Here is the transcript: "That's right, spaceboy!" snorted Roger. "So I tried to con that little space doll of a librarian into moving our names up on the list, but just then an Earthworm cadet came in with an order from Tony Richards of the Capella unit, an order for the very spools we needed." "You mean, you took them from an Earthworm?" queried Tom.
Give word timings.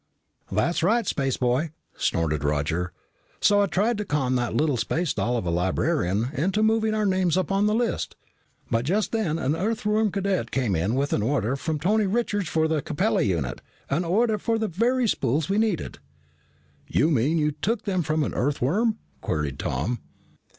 "That's 0.51 0.81
right, 0.81 1.05
spaceboy!" 1.05 1.73
snorted 1.95 2.43
Roger. 2.43 2.91
"So 3.39 3.61
I 3.61 3.67
tried 3.67 3.99
to 3.99 4.03
con 4.05 4.33
that 4.33 4.55
little 4.55 4.75
space 4.75 5.13
doll 5.13 5.37
of 5.37 5.45
a 5.45 5.51
librarian 5.51 6.29
into 6.33 6.63
moving 6.63 6.95
our 6.95 7.05
names 7.05 7.37
up 7.37 7.51
on 7.51 7.67
the 7.67 7.75
list, 7.75 8.15
but 8.71 8.83
just 8.83 9.11
then 9.11 9.37
an 9.37 9.55
Earthworm 9.55 10.09
cadet 10.11 10.49
came 10.49 10.75
in 10.75 10.95
with 10.95 11.13
an 11.13 11.21
order 11.21 11.55
from 11.55 11.77
Tony 11.77 12.07
Richards 12.07 12.49
of 12.57 12.69
the 12.71 12.81
Capella 12.81 13.21
unit, 13.21 13.61
an 13.91 14.03
order 14.03 14.39
for 14.39 14.57
the 14.57 14.67
very 14.67 15.07
spools 15.07 15.49
we 15.49 15.59
needed." 15.59 15.99
"You 16.87 17.11
mean, 17.11 17.37
you 17.37 17.51
took 17.51 17.83
them 17.83 18.01
from 18.01 18.23
an 18.23 18.33
Earthworm?" 18.33 18.97
queried 19.21 19.59
Tom. 19.59 19.99